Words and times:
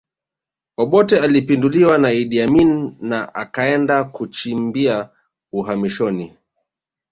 Obote 0.77 1.19
alipinduliwa 1.19 1.97
na 1.97 2.11
Idi 2.13 2.41
Amin 2.41 2.97
na 3.01 3.35
akaenda 3.35 4.03
kujichimbia 4.03 5.09
uhamishoni 5.51 6.37